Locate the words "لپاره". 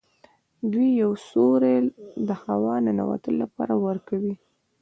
3.43-3.73